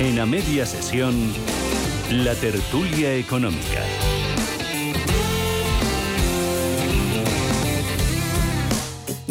En 0.00 0.16
a 0.20 0.26
media 0.26 0.64
sesión, 0.64 1.12
la 2.12 2.32
tertulia 2.36 3.16
económica. 3.16 3.82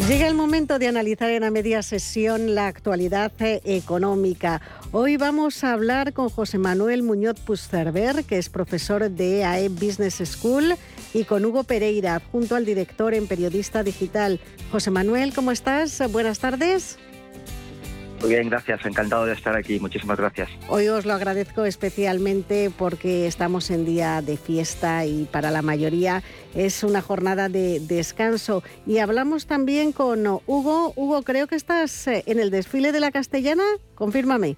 Llega 0.06 0.28
el 0.28 0.34
momento 0.34 0.78
de 0.78 0.88
analizar 0.88 1.30
en 1.30 1.44
a 1.44 1.50
media 1.50 1.82
sesión 1.82 2.54
la 2.54 2.66
actualidad 2.66 3.32
económica. 3.40 4.60
Hoy 4.92 5.16
vamos 5.16 5.64
a 5.64 5.72
hablar 5.72 6.12
con 6.12 6.28
José 6.28 6.58
Manuel 6.58 7.02
Muñoz 7.02 7.40
Pusterber, 7.40 8.24
que 8.24 8.36
es 8.36 8.50
profesor 8.50 9.10
de 9.10 9.44
AE 9.44 9.70
Business 9.70 10.20
School, 10.22 10.74
y 11.14 11.24
con 11.24 11.46
Hugo 11.46 11.64
Pereira, 11.64 12.20
junto 12.30 12.56
al 12.56 12.66
director 12.66 13.14
en 13.14 13.26
Periodista 13.26 13.82
Digital. 13.82 14.38
José 14.70 14.90
Manuel, 14.90 15.32
¿cómo 15.32 15.50
estás? 15.50 16.02
Buenas 16.12 16.40
tardes. 16.40 16.98
Muy 18.20 18.30
bien, 18.30 18.48
gracias. 18.48 18.84
Encantado 18.84 19.26
de 19.26 19.34
estar 19.34 19.56
aquí. 19.56 19.78
Muchísimas 19.78 20.18
gracias. 20.18 20.48
Hoy 20.68 20.88
os 20.88 21.06
lo 21.06 21.12
agradezco 21.12 21.64
especialmente 21.64 22.70
porque 22.76 23.26
estamos 23.26 23.70
en 23.70 23.84
día 23.84 24.22
de 24.22 24.36
fiesta 24.36 25.06
y 25.06 25.24
para 25.26 25.50
la 25.50 25.62
mayoría 25.62 26.22
es 26.54 26.82
una 26.82 27.00
jornada 27.00 27.48
de 27.48 27.80
descanso. 27.80 28.62
Y 28.86 28.98
hablamos 28.98 29.46
también 29.46 29.92
con 29.92 30.26
Hugo. 30.26 30.92
Hugo, 30.96 31.22
creo 31.22 31.46
que 31.46 31.56
estás 31.56 32.08
eh, 32.08 32.24
en 32.26 32.40
el 32.40 32.50
desfile 32.50 32.92
de 32.92 33.00
la 33.00 33.12
Castellana. 33.12 33.64
Confírmame. 33.94 34.56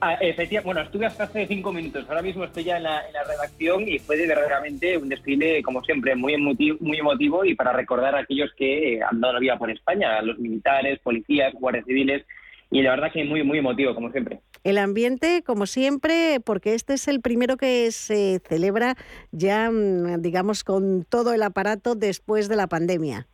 Ah, 0.00 0.14
efectivamente, 0.20 0.64
bueno, 0.64 0.80
estuve 0.82 1.06
hasta 1.06 1.24
hace 1.24 1.46
cinco 1.48 1.72
minutos. 1.72 2.04
Ahora 2.08 2.22
mismo 2.22 2.44
estoy 2.44 2.64
ya 2.64 2.76
en 2.76 2.84
la, 2.84 3.02
redacción 3.26 3.88
y 3.88 3.98
fue 3.98 4.16
verdaderamente 4.16 4.96
un 4.96 5.08
desfile, 5.08 5.60
como 5.62 5.82
siempre, 5.82 6.14
muy 6.14 6.34
emotivo, 6.34 6.78
muy 6.80 6.98
emotivo 6.98 7.44
y 7.44 7.56
para 7.56 7.72
recordar 7.72 8.14
a 8.14 8.20
aquellos 8.20 8.50
que 8.56 9.00
han 9.02 9.20
dado 9.20 9.34
la 9.34 9.40
vida 9.40 9.58
por 9.58 9.70
España, 9.70 10.18
a 10.18 10.22
los 10.22 10.38
militares, 10.38 11.00
policías, 11.00 11.52
guardias 11.54 11.84
civiles. 11.84 12.24
Y 12.70 12.82
la 12.82 12.90
verdad 12.90 13.10
que 13.12 13.24
muy, 13.24 13.42
muy 13.42 13.58
emotivo, 13.58 13.94
como 13.94 14.12
siempre. 14.12 14.40
El 14.62 14.78
ambiente, 14.78 15.42
como 15.44 15.66
siempre, 15.66 16.38
porque 16.44 16.74
este 16.74 16.94
es 16.94 17.08
el 17.08 17.20
primero 17.20 17.56
que 17.56 17.90
se 17.90 18.40
celebra 18.46 18.94
ya, 19.32 19.70
mm, 19.70 20.20
digamos, 20.20 20.62
con 20.62 21.04
todo 21.08 21.32
el 21.32 21.42
aparato 21.42 21.94
después 21.96 22.48
de 22.48 22.56
la 22.56 22.66
pandemia. 22.68 23.26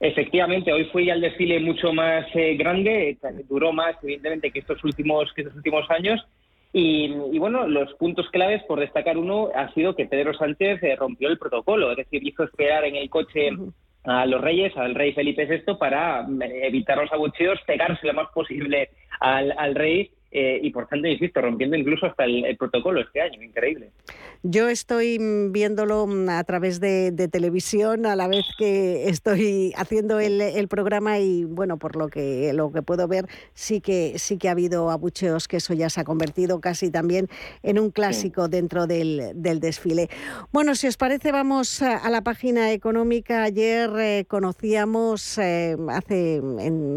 Efectivamente, 0.00 0.72
hoy 0.72 0.84
fui 0.86 1.10
al 1.10 1.20
desfile 1.20 1.60
mucho 1.60 1.92
más 1.92 2.26
eh, 2.34 2.56
grande, 2.56 3.16
duró 3.48 3.72
más 3.72 3.96
evidentemente 4.02 4.50
que 4.50 4.60
estos 4.60 4.82
últimos 4.84 5.32
que 5.32 5.42
estos 5.42 5.56
últimos 5.56 5.88
años. 5.90 6.24
Y, 6.76 7.38
bueno, 7.38 7.68
los 7.68 7.94
puntos 7.94 8.28
claves, 8.30 8.60
por 8.64 8.80
destacar 8.80 9.16
uno, 9.16 9.48
ha 9.54 9.72
sido 9.74 9.94
que 9.94 10.06
Pedro 10.06 10.34
Sánchez 10.34 10.82
eh, 10.82 10.96
rompió 10.96 11.28
el 11.28 11.38
protocolo, 11.38 11.92
es 11.92 11.98
decir, 11.98 12.26
hizo 12.26 12.42
esperar 12.42 12.84
en 12.84 12.96
el 12.96 13.08
coche 13.08 13.50
a 14.02 14.26
los 14.26 14.40
reyes, 14.40 14.76
al 14.76 14.96
rey 14.96 15.12
Felipe 15.12 15.46
VI, 15.46 15.76
para 15.78 16.22
eh, 16.22 16.66
evitar 16.66 16.98
los 16.98 17.12
abucheos, 17.12 17.60
pegarse 17.64 18.08
lo 18.08 18.14
más 18.14 18.28
posible 18.34 18.88
al, 19.20 19.54
al 19.56 19.76
rey 19.76 20.10
eh, 20.36 20.58
y 20.60 20.70
por 20.70 20.88
tanto, 20.88 21.06
insisto, 21.06 21.40
rompiendo 21.40 21.76
incluso 21.76 22.06
hasta 22.06 22.24
el, 22.24 22.56
protocolo 22.56 23.00
este 23.00 23.20
año, 23.20 23.40
increíble. 23.40 23.90
Yo 24.42 24.68
estoy 24.68 25.16
viéndolo 25.50 26.08
a 26.28 26.42
través 26.42 26.80
de, 26.80 27.12
televisión 27.30 28.04
a 28.04 28.16
la 28.16 28.26
vez 28.26 28.44
que 28.58 29.08
estoy 29.08 29.72
haciendo 29.76 30.18
el, 30.18 30.66
programa 30.68 31.20
y 31.20 31.44
bueno, 31.44 31.78
por 31.78 31.94
lo 31.94 32.08
que 32.08 32.52
lo 32.52 32.72
que 32.72 32.82
puedo 32.82 33.06
ver 33.06 33.26
sí 33.52 33.80
que 33.80 34.18
sí 34.18 34.36
que 34.36 34.48
ha 34.48 34.52
habido 34.52 34.90
abucheos 34.90 35.46
que 35.46 35.58
eso 35.58 35.72
ya 35.72 35.88
se 35.88 36.00
ha 36.00 36.04
convertido 36.04 36.60
casi 36.60 36.90
también 36.90 37.28
en 37.62 37.78
un 37.78 37.90
clásico 37.90 38.48
dentro 38.48 38.86
del, 38.88 39.34
desfile. 39.34 40.08
Bueno, 40.52 40.74
si 40.74 40.88
os 40.88 40.96
parece 40.96 41.30
vamos 41.30 41.80
a, 41.80 42.10
la 42.10 42.22
página 42.22 42.72
económica. 42.72 43.44
Ayer 43.44 43.90
eh, 43.98 44.24
conocíamos 44.26 45.38
eh, 45.38 45.76
hace 45.90 46.42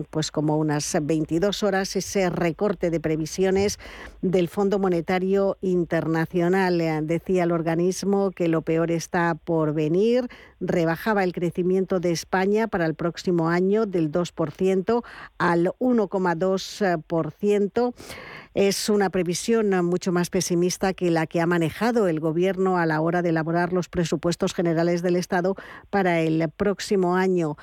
pues 0.09 0.31
como 0.31 0.57
unas 0.57 0.97
22 0.99 1.61
horas 1.61 1.95
ese 1.95 2.31
recorte 2.31 2.89
de 2.89 2.99
previsión 2.99 3.26
del 4.21 4.47
Fondo 4.47 4.79
Monetario 4.79 5.57
Internacional. 5.61 6.79
Eh, 6.81 6.99
decía 7.03 7.43
el 7.43 7.51
organismo 7.51 8.31
que 8.31 8.47
lo 8.47 8.61
peor 8.61 8.89
está 8.91 9.35
por 9.35 9.73
venir. 9.73 10.29
Rebajaba 10.59 11.23
el 11.23 11.33
crecimiento 11.33 11.99
de 11.99 12.11
España 12.11 12.67
para 12.67 12.85
el 12.85 12.93
próximo 12.95 13.49
año 13.49 13.85
del 13.85 14.11
2% 14.11 15.03
al 15.37 15.71
1,2%. 15.79 17.93
Es 18.53 18.89
una 18.89 19.09
previsión 19.11 19.69
mucho 19.85 20.11
más 20.11 20.31
pesimista 20.31 20.93
que 20.93 21.11
la 21.11 21.27
que 21.27 21.41
ha 21.41 21.45
manejado 21.45 22.07
el 22.07 22.19
Gobierno 22.19 22.77
a 22.77 22.87
la 22.87 23.01
hora 23.01 23.21
de 23.21 23.29
elaborar 23.29 23.71
los 23.71 23.87
presupuestos 23.87 24.53
generales 24.53 25.03
del 25.03 25.15
Estado 25.15 25.55
para 25.91 26.21
el 26.21 26.49
próximo 26.49 27.15
año. 27.15 27.55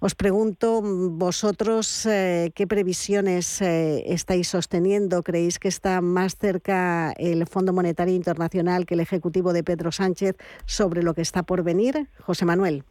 Os 0.00 0.14
pregunto, 0.14 0.80
vosotros, 0.80 2.06
eh, 2.06 2.52
¿qué 2.54 2.68
previsiones 2.68 3.60
eh, 3.60 4.04
estáis 4.06 4.46
sosteniendo? 4.46 5.24
¿Creéis 5.24 5.58
que 5.58 5.66
está 5.66 6.00
más 6.00 6.36
cerca 6.36 7.12
el 7.18 7.44
Fondo 7.48 7.72
Monetario 7.72 8.14
Internacional 8.14 8.86
que 8.86 8.94
el 8.94 9.00
Ejecutivo 9.00 9.52
de 9.52 9.64
Pedro 9.64 9.90
Sánchez 9.90 10.36
sobre 10.66 11.02
lo 11.02 11.14
que 11.14 11.22
está 11.22 11.42
por 11.42 11.64
venir? 11.64 12.06
José 12.20 12.44
Manuel. 12.44 12.84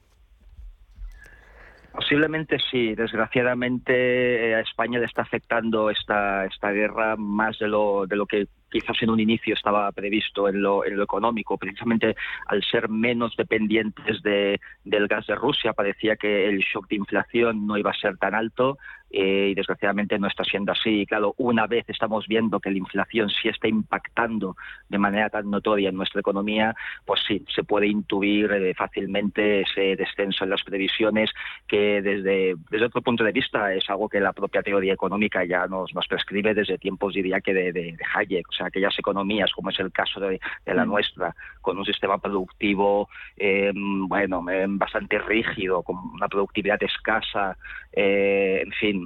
Posiblemente 1.93 2.57
sí. 2.69 2.93
Desgraciadamente 2.93 4.49
eh, 4.49 4.55
a 4.55 4.59
España 4.59 4.99
le 4.99 5.05
está 5.05 5.21
afectando 5.21 5.89
esta, 5.89 6.45
esta 6.45 6.71
guerra 6.71 7.15
más 7.15 7.57
de 7.57 7.69
lo, 7.69 8.05
de 8.05 8.17
lo 8.17 8.25
que 8.25 8.49
quizás 8.69 9.01
en 9.01 9.09
un 9.09 9.19
inicio 9.19 9.53
estaba 9.53 9.91
previsto 9.91 10.47
en 10.47 10.61
lo, 10.61 10.85
en 10.85 10.97
lo 10.97 11.03
económico, 11.03 11.57
precisamente 11.57 12.15
al 12.47 12.63
ser 12.63 12.89
menos 12.89 13.35
dependientes 13.35 14.21
de, 14.23 14.59
del 14.83 15.07
gas 15.07 15.27
de 15.27 15.35
Rusia, 15.35 15.73
parecía 15.73 16.15
que 16.15 16.47
el 16.47 16.59
shock 16.59 16.87
de 16.87 16.97
inflación 16.97 17.67
no 17.67 17.77
iba 17.77 17.91
a 17.91 17.99
ser 17.99 18.17
tan 18.17 18.35
alto 18.35 18.77
eh, 19.09 19.49
y 19.51 19.55
desgraciadamente 19.55 20.19
no 20.19 20.27
está 20.27 20.43
siendo 20.43 20.71
así. 20.71 21.05
claro, 21.05 21.33
una 21.37 21.67
vez 21.67 21.85
estamos 21.87 22.27
viendo 22.27 22.59
que 22.59 22.71
la 22.71 22.77
inflación 22.77 23.29
sí 23.29 23.47
está 23.49 23.67
impactando 23.67 24.55
de 24.89 24.97
manera 24.97 25.29
tan 25.29 25.49
notoria 25.49 25.89
en 25.89 25.95
nuestra 25.95 26.19
economía, 26.19 26.75
pues 27.05 27.21
sí, 27.27 27.45
se 27.53 27.63
puede 27.63 27.87
intuir 27.87 28.51
eh, 28.51 28.73
fácilmente 28.73 29.61
ese 29.61 29.95
descenso 29.95 30.43
en 30.43 30.49
las 30.49 30.63
previsiones 30.63 31.31
que 31.67 32.01
desde, 32.01 32.55
desde 32.69 32.85
otro 32.85 33.01
punto 33.01 33.23
de 33.23 33.31
vista 33.31 33.73
es 33.73 33.89
algo 33.89 34.09
que 34.09 34.19
la 34.19 34.33
propia 34.33 34.61
teoría 34.61 34.93
económica 34.93 35.45
ya 35.45 35.67
nos, 35.67 35.93
nos 35.93 36.07
prescribe 36.07 36.53
desde 36.53 36.77
tiempos, 36.77 37.13
diría 37.13 37.41
que 37.41 37.53
de, 37.53 37.71
de, 37.71 37.93
de 37.93 38.05
Hayek 38.13 38.47
sea, 38.57 38.67
aquellas 38.67 38.97
economías, 38.97 39.51
como 39.53 39.69
es 39.69 39.79
el 39.79 39.91
caso 39.91 40.19
de, 40.19 40.39
la 40.65 40.85
mm. 40.85 40.89
nuestra, 40.89 41.35
con 41.61 41.77
un 41.77 41.85
sistema 41.85 42.17
productivo, 42.17 43.09
eh, 43.37 43.71
bueno, 43.73 44.43
eh, 44.49 44.65
bastante 44.67 45.19
rígido, 45.19 45.83
con 45.83 45.97
una 46.13 46.27
productividad 46.27 46.81
escasa, 46.81 47.57
eh, 47.93 48.61
en 48.63 48.71
fin, 48.71 48.96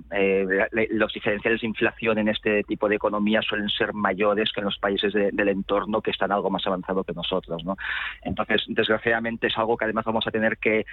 los 0.91 1.13
diferenciales 1.13 1.61
de 1.61 1.67
inflación 1.67 2.17
en 2.17 2.27
este 2.27 2.63
tipo 2.63 2.87
de 2.87 2.95
economía 2.95 3.41
suelen 3.41 3.69
ser 3.69 3.93
mayores 3.93 4.51
que 4.51 4.61
en 4.61 4.65
los 4.65 4.77
países 4.77 5.13
del 5.13 5.49
entorno 5.49 6.01
que 6.01 6.11
están 6.11 6.31
algo 6.31 6.49
más 6.49 6.65
avanzados 6.65 7.05
que 7.05 7.13
nosotros, 7.13 7.63
¿no? 7.63 7.75
Entonces, 8.23 8.63
desgraciadamente 8.67 9.47
es 9.47 9.57
algo 9.57 9.77
que 9.77 9.85
además 9.85 10.05
vamos 10.05 10.27
a 10.27 10.31
tener 10.31 10.57
que 10.57 10.85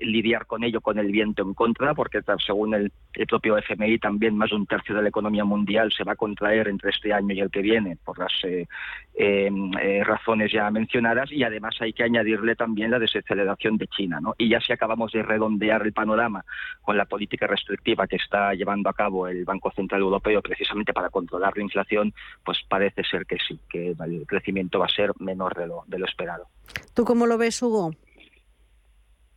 lidiar 0.00 0.46
con 0.46 0.64
ello 0.64 0.80
con 0.80 0.98
el 0.98 1.10
viento 1.10 1.42
en 1.42 1.54
contra, 1.54 1.94
porque 1.94 2.20
según 2.44 2.74
el, 2.74 2.92
el 3.14 3.26
propio 3.26 3.58
FMI 3.58 3.98
también 3.98 4.36
más 4.36 4.50
de 4.50 4.56
un 4.56 4.66
tercio 4.66 4.94
de 4.94 5.02
la 5.02 5.08
economía 5.08 5.44
mundial 5.44 5.92
se 5.92 6.04
va 6.04 6.12
a 6.12 6.16
contraer 6.16 6.68
entre 6.68 6.90
este 6.90 7.12
año 7.12 7.34
y 7.34 7.40
el 7.40 7.50
que 7.50 7.62
viene 7.62 7.96
por 8.04 8.18
las 8.18 8.32
eh, 8.44 8.66
em, 9.14 9.70
eh, 9.80 10.02
razones 10.04 10.52
ya 10.52 10.70
mencionadas 10.70 11.30
y 11.32 11.42
además 11.42 11.76
hay 11.80 11.92
que 11.92 12.04
añadirle 12.04 12.54
también 12.54 12.90
la 12.90 12.98
desaceleración 12.98 13.76
de 13.76 13.86
China. 13.88 14.20
¿no? 14.20 14.34
Y 14.38 14.48
ya 14.48 14.60
si 14.60 14.72
acabamos 14.72 15.12
de 15.12 15.22
redondear 15.22 15.82
el 15.82 15.92
panorama 15.92 16.44
con 16.82 16.96
la 16.96 17.06
política 17.06 17.46
restrictiva 17.46 18.06
que 18.06 18.16
está 18.16 18.37
llevando 18.54 18.88
a 18.88 18.94
cabo 18.94 19.28
el 19.28 19.44
Banco 19.44 19.70
Central 19.72 20.00
Europeo 20.00 20.42
precisamente 20.42 20.92
para 20.92 21.10
controlar 21.10 21.56
la 21.56 21.62
inflación, 21.62 22.12
pues 22.44 22.58
parece 22.68 23.02
ser 23.04 23.26
que 23.26 23.36
sí, 23.46 23.58
que 23.68 23.90
el 23.90 24.26
crecimiento 24.26 24.78
va 24.78 24.86
a 24.86 24.88
ser 24.90 25.12
menor 25.18 25.54
de 25.54 25.66
lo, 25.66 25.84
de 25.86 25.98
lo 25.98 26.06
esperado. 26.06 26.46
¿Tú 26.94 27.04
cómo 27.04 27.26
lo 27.26 27.38
ves, 27.38 27.62
Hugo? 27.62 27.92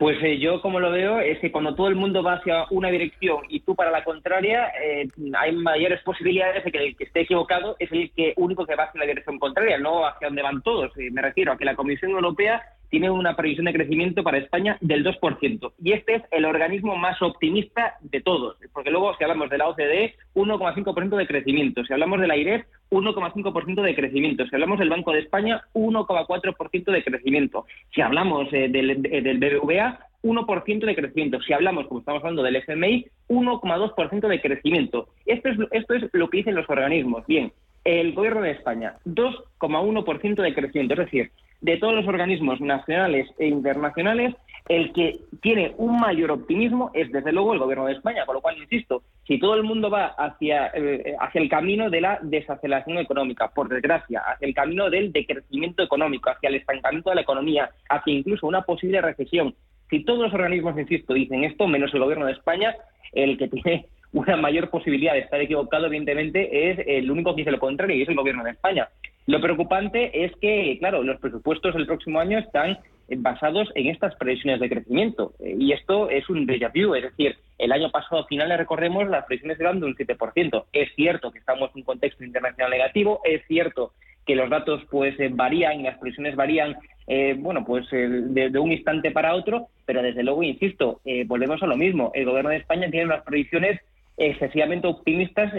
Pues 0.02 0.18
eh, 0.24 0.40
yo 0.40 0.64
como 0.64 0.80
lo 0.80 0.90
veo 0.90 1.20
es 1.20 1.38
que 1.38 1.52
cuando 1.52 1.76
todo 1.76 1.88
el 1.88 1.94
mundo 1.94 2.24
va 2.24 2.34
hacia 2.34 2.66
una 2.72 2.90
dirección 2.90 3.42
y 3.50 3.60
tú 3.60 3.76
para 3.76 3.92
la 3.92 4.04
contraria, 4.04 4.70
eh, 4.84 5.08
hay 5.38 5.52
mayores 5.52 6.02
posibilidades 6.02 6.64
de 6.64 6.72
que 6.72 6.78
el 6.80 6.98
que 6.98 7.04
esté 7.04 7.22
equivocado 7.22 7.76
es 7.78 7.92
el 7.92 8.12
que 8.12 8.34
único 8.38 8.66
que 8.66 8.76
va 8.76 8.86
hacia 8.86 9.00
la 9.00 9.06
dirección 9.06 9.38
contraria, 9.38 9.78
no 9.78 10.04
hacia 10.08 10.30
donde 10.30 10.42
van 10.42 10.64
todos. 10.64 10.92
Eh, 10.98 11.12
me 11.12 11.22
refiero 11.22 11.52
a 11.52 11.58
que 11.60 11.66
la 11.66 11.76
Comisión 11.76 12.14
Europea 12.14 12.64
tiene 12.92 13.10
una 13.10 13.36
previsión 13.36 13.66
de 13.66 13.74
crecimiento 13.74 14.22
para 14.22 14.38
España 14.38 14.78
del 14.82 15.04
2%. 15.04 15.72
Y 15.82 15.94
este 15.94 16.16
es 16.16 16.24
el 16.30 16.46
organismo 16.46 16.98
más 16.98 17.20
optimista 17.22 17.96
de 18.02 18.22
todos, 18.22 18.58
porque 18.74 18.92
luego 18.92 19.16
si 19.16 19.24
hablamos 19.24 19.50
de 19.50 19.58
la 19.58 19.70
OCDE, 19.70 20.14
1,5% 20.36 21.16
de 21.16 21.26
crecimiento. 21.26 21.86
Si 21.86 21.94
hablamos 21.94 22.20
de 22.20 22.28
la 22.28 22.36
IREF, 22.36 22.66
1,5% 22.92 23.82
de 23.82 23.96
crecimiento. 23.96 24.46
Si 24.46 24.54
hablamos 24.54 24.78
del 24.78 24.90
Banco 24.90 25.14
de 25.14 25.20
España, 25.20 25.64
1,4% 25.74 26.92
de 26.92 27.04
crecimiento. 27.04 27.66
Si 27.96 28.02
hablamos 28.02 28.52
eh, 28.52 28.68
del, 28.68 29.02
del 29.02 29.38
BBVA, 29.40 30.00
1% 30.24 30.86
de 30.86 30.96
crecimiento. 30.96 31.42
Si 31.42 31.54
hablamos, 31.54 31.88
como 31.88 32.02
estamos 32.02 32.22
hablando 32.22 32.44
del 32.44 32.58
FMI, 32.58 33.06
1,2% 33.30 34.28
de 34.28 34.42
crecimiento. 34.42 35.08
Esto 35.26 35.48
es, 35.48 35.58
esto 35.72 35.94
es 35.94 36.04
lo 36.12 36.30
que 36.30 36.40
dicen 36.40 36.56
los 36.56 36.70
organismos. 36.70 37.26
Bien, 37.26 37.54
el 37.86 38.14
Gobierno 38.14 38.42
de 38.42 38.52
España, 38.52 38.96
2,1% 39.06 40.42
de 40.42 40.54
crecimiento. 40.54 40.94
Es 40.96 41.00
decir, 41.00 41.32
de 41.62 41.78
todos 41.78 41.94
los 41.94 42.08
organismos 42.08 42.60
nacionales 42.60 43.30
e 43.38 43.48
internacionales, 43.48 44.36
El 44.70 44.94
que 44.94 45.20
tiene 45.42 45.74
un 45.78 46.00
mayor 46.00 46.32
optimismo 46.32 46.92
es, 46.94 47.12
desde 47.12 47.32
luego, 47.32 47.54
el 47.54 47.60
Gobierno 47.60 47.88
de 47.88 47.94
España, 47.94 48.26
con 48.26 48.36
lo 48.36 48.42
cual, 48.42 48.58
insisto, 48.58 49.04
si 49.26 49.40
todo 49.40 49.56
el 49.56 49.64
mundo 49.64 49.90
va 49.90 50.06
hacia, 50.18 50.68
eh, 50.76 51.16
hacia 51.20 51.42
el 51.42 51.50
camino 51.50 51.90
de 51.90 52.00
la 52.00 52.20
desaceleración 52.22 53.00
económica, 53.00 53.50
por 53.50 53.68
desgracia, 53.68 54.22
hacia 54.22 54.48
el 54.48 54.54
camino 54.54 54.90
del 54.90 55.12
decrecimiento 55.12 55.84
económico, 55.84 56.30
hacia 56.30 56.50
el 56.50 56.56
estancamiento 56.56 57.10
de 57.10 57.16
la 57.16 57.22
economía, 57.22 57.72
hacia 57.90 58.14
incluso 58.14 58.48
una 58.48 58.62
posible 58.62 59.02
recesión, 59.02 59.56
si 59.92 60.06
todos 60.06 60.20
los 60.20 60.34
organismos, 60.34 60.80
insisto, 60.80 61.14
dicen 61.14 61.44
esto, 61.44 61.68
menos 61.68 61.94
el 61.94 62.00
Gobierno 62.00 62.26
de 62.26 62.32
España, 62.32 62.76
el 63.12 63.38
que 63.38 63.48
tiene 63.50 63.88
una 64.14 64.38
mayor 64.38 64.70
posibilidad 64.70 65.14
de 65.14 65.20
estar 65.20 65.40
equivocado, 65.40 65.86
evidentemente, 65.86 66.72
es 66.72 66.80
el 66.88 67.12
único 67.12 67.36
que 67.36 67.42
dice 67.42 67.52
lo 67.52 67.60
contrario, 67.60 67.96
y 67.96 68.04
es 68.04 68.10
el 68.10 68.16
Gobierno 68.16 68.44
de 68.44 68.52
España. 68.52 68.88
Lo 69.28 69.40
preocupante 69.40 70.26
es 70.26 70.32
que, 70.42 70.78
claro, 70.80 71.04
los 71.04 71.20
presupuestos 71.20 71.74
del 71.76 71.86
próximo 71.86 72.20
año 72.20 72.40
están 72.40 72.78
basados 73.18 73.70
en 73.76 73.88
estas 73.88 74.16
previsiones 74.16 74.60
de 74.60 74.70
crecimiento. 74.70 75.34
Y 75.40 75.74
esto 75.74 76.10
es 76.10 76.30
un 76.30 76.48
déjà 76.48 76.72
vu, 76.74 76.96
es 76.96 77.04
decir, 77.04 77.36
el 77.58 77.72
año 77.72 77.92
pasado, 77.92 78.22
a 78.22 78.28
finales, 78.28 78.58
recordemos, 78.58 79.08
las 79.08 79.26
previsiones 79.26 79.60
eran 79.60 79.80
de 79.80 79.88
un 79.88 79.96
7%. 79.96 80.66
Es 80.74 80.90
cierto 80.96 81.32
que 81.32 81.40
estamos 81.40 81.70
en 81.72 81.82
un 81.82 81.84
contexto 81.84 82.24
internacional 82.24 82.72
negativo, 82.72 83.22
es 83.24 83.46
cierto 83.48 83.94
que 84.26 84.36
los 84.36 84.50
datos 84.50 84.82
pues 84.90 85.20
eh, 85.20 85.30
varían, 85.32 85.84
las 85.84 85.98
previsiones 85.98 86.36
varían, 86.36 86.76
eh, 87.08 87.36
bueno, 87.38 87.66
pues 87.66 87.90
de, 87.92 88.52
un 88.60 88.72
instante 88.72 89.12
para 89.12 89.36
otro, 89.36 89.68
pero 89.86 90.02
desde 90.02 90.24
luego, 90.24 90.44
insisto, 90.44 91.02
eh, 91.06 91.24
volvemos 91.26 91.62
a 91.64 91.68
lo 91.68 91.76
mismo. 91.76 92.12
El 92.14 92.26
gobierno 92.26 92.52
de 92.52 92.58
España 92.58 92.90
tiene 92.90 93.08
unas 93.08 93.24
previsiones 93.24 93.80
excesivamente 94.18 94.88
optimistas 94.88 95.52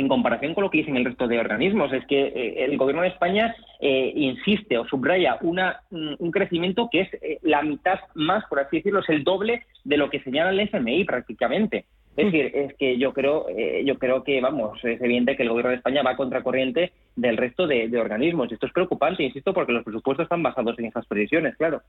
en 0.00 0.08
comparación 0.08 0.54
con 0.54 0.64
lo 0.64 0.70
que 0.70 0.78
dicen 0.78 0.96
el 0.96 1.04
resto 1.04 1.28
de 1.28 1.38
organismos. 1.38 1.92
Es 1.92 2.04
que 2.06 2.26
eh, 2.26 2.64
el 2.64 2.76
Gobierno 2.76 3.02
de 3.02 3.08
España 3.08 3.54
eh, 3.80 4.12
insiste 4.16 4.78
o 4.78 4.86
subraya 4.86 5.38
una, 5.42 5.82
un 5.90 6.30
crecimiento 6.30 6.88
que 6.90 7.02
es 7.02 7.14
eh, 7.22 7.38
la 7.42 7.62
mitad 7.62 8.00
más, 8.14 8.44
por 8.46 8.60
así 8.60 8.78
decirlo, 8.78 9.00
es 9.00 9.08
el 9.08 9.24
doble 9.24 9.62
de 9.84 9.96
lo 9.96 10.10
que 10.10 10.20
señala 10.20 10.50
el 10.50 10.60
FMI 10.60 11.04
prácticamente. 11.04 11.84
Es 12.16 12.26
decir, 12.26 12.50
es 12.54 12.74
que 12.74 12.98
yo 12.98 13.12
creo, 13.12 13.46
eh, 13.48 13.82
yo 13.86 13.98
creo 13.98 14.24
que, 14.24 14.40
vamos, 14.40 14.78
es 14.84 15.00
evidente 15.00 15.36
que 15.36 15.44
el 15.44 15.48
gobierno 15.48 15.70
de 15.70 15.76
España 15.76 16.02
va 16.02 16.10
a 16.10 16.16
contracorriente 16.16 16.92
del 17.16 17.36
resto 17.36 17.66
de, 17.66 17.90
organismos. 17.98 18.50
Esto 18.50 18.66
es 18.66 18.72
preocupante, 18.72 19.22
insisto, 19.22 19.52
porque 19.52 19.72
los 19.72 19.84
presupuestos 19.84 20.24
están 20.24 20.42
basados 20.42 20.78
en 20.78 20.86
esas 20.86 21.06
previsiones, 21.06 21.56
claro. 21.56 21.82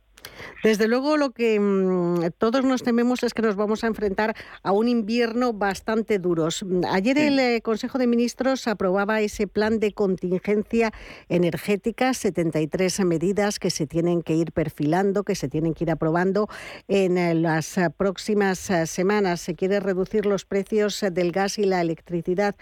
Desde 0.63 0.87
luego, 0.87 1.17
lo 1.17 1.31
que 1.31 1.59
mm, 1.59 2.31
todos 2.37 2.63
nos 2.63 2.83
tememos 2.83 3.23
es 3.23 3.33
que 3.33 3.41
nos 3.41 3.55
vamos 3.55 3.83
a 3.83 3.87
enfrentar 3.87 4.35
a 4.63 4.71
un 4.71 4.87
invierno 4.87 5.53
bastante 5.53 6.19
duro. 6.19 6.49
Ayer 6.89 7.17
el 7.17 7.39
eh, 7.39 7.61
Consejo 7.61 7.97
de 7.97 8.07
Ministros 8.07 8.67
aprobaba 8.67 9.21
ese 9.21 9.47
plan 9.47 9.79
de 9.79 9.93
contingencia 9.93 10.91
energética, 11.29 12.13
73 12.13 13.05
medidas 13.05 13.59
que 13.59 13.69
se 13.69 13.87
tienen 13.87 14.21
que 14.21 14.35
ir 14.35 14.51
perfilando, 14.51 15.23
que 15.23 15.35
se 15.35 15.47
tienen 15.47 15.73
que 15.73 15.85
ir 15.85 15.91
aprobando 15.91 16.47
en 16.87 17.17
eh, 17.17 17.35
las 17.35 17.79
próximas 17.97 18.59
semanas. 18.85 19.41
Se 19.41 19.55
quiere 19.55 19.79
reducir 19.79 20.25
los 20.25 20.45
precios 20.45 21.01
eh, 21.03 21.11
del 21.11 21.31
gas 21.31 21.57
y 21.57 21.65
la 21.65 21.81
electricidad. 21.81 22.55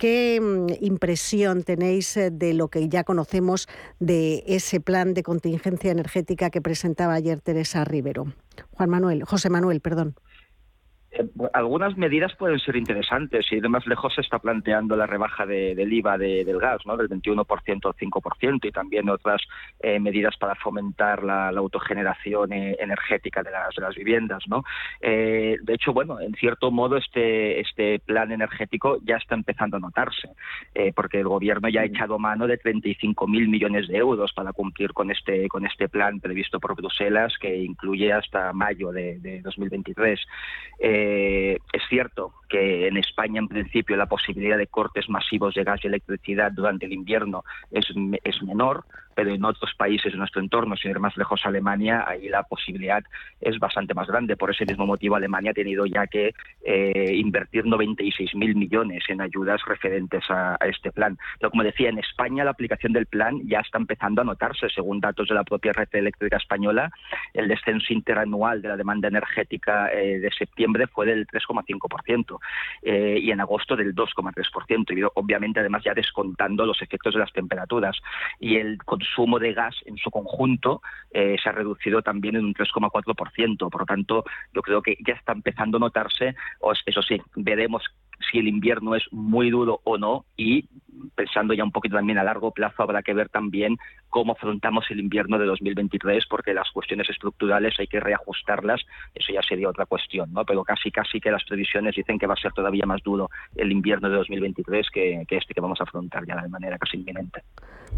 ¿Qué 0.00 0.40
mm, 0.40 0.82
impresión 0.82 1.62
tenéis 1.62 2.16
eh, 2.16 2.30
de 2.30 2.54
lo 2.54 2.68
que 2.68 2.88
ya 2.88 3.04
conocemos 3.04 3.68
de 3.98 4.42
ese 4.46 4.80
plan 4.80 5.12
de 5.12 5.22
contingencia 5.22 5.90
energética 5.90 6.48
que 6.48 6.62
presentaba 6.62 7.12
ayer 7.12 7.42
Teresa 7.42 7.84
Rivero? 7.84 8.32
Juan 8.70 8.88
Manuel, 8.88 9.24
José 9.24 9.50
Manuel, 9.50 9.82
perdón. 9.82 10.14
Eh, 11.12 11.26
algunas 11.52 11.96
medidas 11.96 12.34
pueden 12.36 12.58
ser 12.60 12.76
interesantes. 12.76 13.46
y 13.50 13.60
de 13.60 13.68
más 13.68 13.86
lejos 13.86 14.14
se 14.14 14.20
está 14.20 14.38
planteando 14.38 14.96
la 14.96 15.06
rebaja 15.06 15.44
del 15.46 15.92
IVA 15.92 16.18
del 16.18 16.58
gas, 16.58 16.84
¿no? 16.86 16.96
del 16.96 17.08
21% 17.08 17.86
al 17.86 17.94
5%, 17.94 18.68
y 18.68 18.70
también 18.72 19.08
otras 19.08 19.42
eh, 19.80 19.98
medidas 19.98 20.36
para 20.36 20.54
fomentar 20.54 21.22
la, 21.22 21.48
autogeneración 21.48 22.52
eh, 22.52 22.76
energética 22.80 23.42
de 23.42 23.50
las, 23.50 23.74
de 23.74 23.82
las 23.82 23.94
viviendas. 23.94 24.44
¿no? 24.48 24.64
de 25.00 25.74
hecho, 25.74 25.92
bueno, 25.92 26.20
en 26.20 26.32
cierto 26.34 26.70
modo 26.70 26.96
este, 26.96 27.60
este 27.60 27.98
plan 27.98 28.32
energético 28.32 28.98
ya 29.02 29.16
está 29.16 29.34
empezando 29.34 29.76
a 29.76 29.80
notarse, 29.80 30.30
porque 30.94 31.18
el 31.18 31.28
Gobierno 31.28 31.68
ya 31.68 31.82
ha 31.82 31.84
echado 31.84 32.18
mano 32.18 32.46
de 32.46 32.58
35.000 32.58 33.26
millones 33.48 33.88
de 33.88 33.96
euros 33.96 34.32
para 34.32 34.52
cumplir 34.52 34.92
con 34.92 35.10
este, 35.10 35.48
con 35.48 35.66
este 35.66 35.88
plan 35.88 36.20
previsto 36.20 36.60
por 36.60 36.74
Bruselas, 36.76 37.34
que 37.40 37.56
incluye 37.58 38.12
hasta 38.12 38.52
mayo 38.52 38.92
de, 38.92 39.18
de 39.18 39.40
2023. 39.42 40.20
Eh, 40.78 40.99
es 41.72 41.82
cierto 41.88 42.32
que 42.48 42.88
en 42.88 42.96
España, 42.96 43.38
en 43.38 43.48
principio, 43.48 43.96
la 43.96 44.06
posibilidad 44.06 44.58
de 44.58 44.66
cortes 44.66 45.08
masivos 45.08 45.54
de 45.54 45.64
gas 45.64 45.80
y 45.82 45.86
electricidad 45.86 46.52
durante 46.52 46.86
el 46.86 46.92
invierno 46.92 47.44
es, 47.70 47.86
es 48.24 48.42
menor, 48.42 48.84
pero 49.20 49.34
en 49.34 49.44
otros 49.44 49.74
países 49.74 50.12
de 50.12 50.18
nuestro 50.18 50.40
entorno, 50.40 50.76
sin 50.76 50.92
ir 50.92 50.98
más 50.98 51.14
lejos 51.14 51.42
Alemania, 51.44 52.06
ahí 52.08 52.30
la 52.30 52.42
posibilidad 52.42 53.04
es 53.38 53.58
bastante 53.58 53.92
más 53.92 54.08
grande. 54.08 54.34
Por 54.34 54.50
ese 54.50 54.64
mismo 54.64 54.86
motivo, 54.86 55.14
Alemania 55.14 55.50
ha 55.50 55.52
tenido 55.52 55.84
ya 55.84 56.06
que 56.06 56.32
eh, 56.64 57.12
invertir 57.16 57.64
96.000 57.64 58.54
millones 58.54 59.04
en 59.10 59.20
ayudas 59.20 59.60
referentes 59.66 60.24
a, 60.30 60.56
este 60.62 60.90
plan. 60.90 61.18
Pero 61.38 61.50
como 61.50 61.64
decía, 61.64 61.90
en 61.90 61.98
España 61.98 62.44
la 62.44 62.52
aplicación 62.52 62.94
del 62.94 63.04
plan 63.04 63.46
ya 63.46 63.60
está 63.60 63.76
empezando 63.76 64.22
a 64.22 64.24
notarse. 64.24 64.70
Según 64.70 65.00
datos 65.00 65.28
de 65.28 65.34
la 65.34 65.44
propia 65.44 65.74
red 65.74 65.88
eléctrica 65.92 66.38
española, 66.38 66.90
el 67.34 67.46
descenso 67.46 67.92
interanual 67.92 68.62
de 68.62 68.68
la 68.68 68.78
demanda 68.78 69.08
energética 69.08 69.92
eh, 69.92 70.18
de 70.18 70.30
septiembre 70.30 70.86
fue 70.86 71.04
del 71.04 71.26
3,5% 71.26 72.38
eh, 72.84 73.18
y 73.20 73.30
en 73.32 73.42
agosto 73.42 73.76
del 73.76 73.94
2,3%. 73.94 74.96
Y 74.96 75.02
obviamente, 75.14 75.60
además, 75.60 75.84
ya 75.84 75.92
descontando 75.92 76.64
los 76.64 76.80
efectos 76.80 77.12
de 77.12 77.20
las 77.20 77.32
temperaturas. 77.34 77.98
Y 78.38 78.56
el 78.56 78.78
consumo 79.10 79.38
de 79.38 79.52
gas 79.52 79.74
en 79.86 79.96
su 79.96 80.10
conjunto 80.10 80.82
eh, 81.10 81.36
se 81.42 81.48
ha 81.48 81.52
reducido 81.52 82.02
también 82.02 82.36
en 82.36 82.44
un 82.44 82.54
3,4%. 82.54 83.70
Por 83.70 83.80
lo 83.80 83.86
tanto, 83.86 84.24
yo 84.54 84.62
creo 84.62 84.82
que 84.82 84.96
ya 85.06 85.14
está 85.14 85.32
empezando 85.32 85.76
a 85.76 85.80
notarse, 85.80 86.34
eso 86.86 87.02
sí, 87.02 87.20
veremos 87.36 87.82
si 88.30 88.38
el 88.38 88.48
invierno 88.48 88.94
es 88.94 89.04
muy 89.12 89.50
duro 89.50 89.80
o 89.84 89.96
no 89.96 90.26
y 90.36 90.68
pensando 91.14 91.54
ya 91.54 91.64
un 91.64 91.72
poquito 91.72 91.96
también 91.96 92.18
a 92.18 92.24
largo 92.24 92.50
plazo 92.50 92.82
habrá 92.82 93.02
que 93.02 93.14
ver 93.14 93.28
también 93.28 93.76
cómo 94.08 94.32
afrontamos 94.32 94.84
el 94.90 95.00
invierno 95.00 95.38
de 95.38 95.46
2023 95.46 96.26
porque 96.28 96.54
las 96.54 96.70
cuestiones 96.70 97.08
estructurales 97.08 97.74
hay 97.78 97.86
que 97.86 98.00
reajustarlas, 98.00 98.80
eso 99.14 99.32
ya 99.32 99.42
sería 99.42 99.68
otra 99.68 99.86
cuestión, 99.86 100.32
¿no? 100.32 100.44
Pero 100.44 100.64
casi 100.64 100.90
casi 100.90 101.20
que 101.20 101.30
las 101.30 101.44
previsiones 101.44 101.94
dicen 101.94 102.18
que 102.18 102.26
va 102.26 102.34
a 102.34 102.40
ser 102.40 102.52
todavía 102.52 102.86
más 102.86 103.02
duro 103.02 103.30
el 103.56 103.70
invierno 103.72 104.08
de 104.08 104.16
2023 104.16 104.88
que, 104.90 105.24
que 105.28 105.36
este 105.36 105.54
que 105.54 105.60
vamos 105.60 105.80
a 105.80 105.84
afrontar 105.84 106.26
ya 106.26 106.40
de 106.40 106.48
manera 106.48 106.78
casi 106.78 106.96
inminente. 106.96 107.42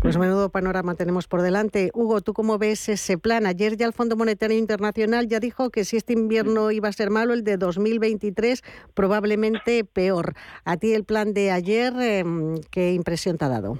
Pues 0.00 0.18
menudo 0.18 0.48
panorama 0.48 0.96
tenemos 0.96 1.28
por 1.28 1.42
delante. 1.42 1.90
Hugo, 1.94 2.22
¿tú 2.22 2.32
cómo 2.32 2.58
ves 2.58 2.88
ese 2.88 3.18
plan? 3.18 3.46
Ayer 3.46 3.76
ya 3.76 3.86
el 3.86 3.92
Fondo 3.92 4.16
Monetario 4.16 4.58
Internacional 4.58 5.28
ya 5.28 5.38
dijo 5.38 5.70
que 5.70 5.84
si 5.84 5.96
este 5.96 6.12
invierno 6.12 6.72
iba 6.72 6.88
a 6.88 6.92
ser 6.92 7.10
malo, 7.10 7.34
el 7.34 7.44
de 7.44 7.56
2023 7.56 8.62
probablemente 8.94 9.84
peor. 9.84 10.34
A 10.64 10.76
ti 10.76 10.92
el 10.92 11.04
plan 11.04 11.34
de 11.34 11.52
ayer, 11.52 11.92
em, 12.00 12.56
¿qué 12.92 12.96
impresión 12.96 13.38
te 13.38 13.46
ha 13.46 13.48
dado? 13.48 13.78